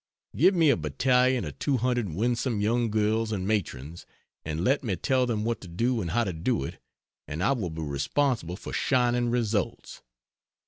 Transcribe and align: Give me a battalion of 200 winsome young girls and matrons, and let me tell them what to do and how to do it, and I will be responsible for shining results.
Give 0.35 0.55
me 0.55 0.71
a 0.71 0.77
battalion 0.77 1.45
of 1.45 1.59
200 1.59 2.09
winsome 2.11 2.59
young 2.59 2.89
girls 2.89 3.31
and 3.31 3.47
matrons, 3.47 4.07
and 4.43 4.63
let 4.63 4.83
me 4.83 4.95
tell 4.95 5.27
them 5.27 5.43
what 5.45 5.61
to 5.61 5.67
do 5.67 6.01
and 6.01 6.09
how 6.09 6.23
to 6.23 6.33
do 6.33 6.63
it, 6.63 6.81
and 7.27 7.43
I 7.43 7.51
will 7.51 7.69
be 7.69 7.83
responsible 7.83 8.55
for 8.57 8.73
shining 8.73 9.29
results. 9.29 10.01